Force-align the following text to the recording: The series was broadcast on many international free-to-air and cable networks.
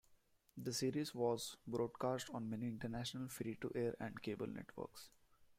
The 0.57 0.73
series 0.73 1.13
was 1.13 1.57
broadcast 1.67 2.31
on 2.33 2.49
many 2.49 2.65
international 2.65 3.27
free-to-air 3.29 3.93
and 3.99 4.19
cable 4.19 4.47
networks. 4.47 5.09